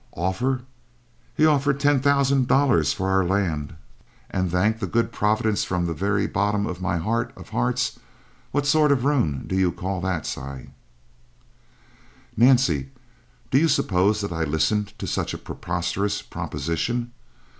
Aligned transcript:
"Offer? 0.17 0.61
He 1.37 1.45
offered 1.45 1.79
$10,000 1.79 2.93
for 2.95 3.09
our 3.11 3.23
land, 3.23 3.75
and" 4.31 4.49
"Thank 4.51 4.79
the 4.79 4.87
good 4.87 5.11
providence 5.11 5.63
from 5.63 5.85
the 5.85 5.93
very 5.93 6.25
bottom 6.25 6.65
of 6.65 6.81
my 6.81 6.97
heart 6.97 7.31
of 7.37 7.49
hearts! 7.49 7.99
What 8.51 8.65
sort 8.65 8.91
of 8.91 9.05
ruin 9.05 9.43
do 9.45 9.55
you 9.55 9.71
call 9.71 10.01
that, 10.01 10.25
Si!" 10.25 10.71
"Nancy, 12.35 12.89
do 13.51 13.59
you 13.59 13.67
suppose 13.67 14.23
I 14.23 14.43
listened 14.43 14.97
to 14.97 15.05
such 15.05 15.35
a 15.35 15.37
preposterous 15.37 16.23
proposition? 16.23 17.11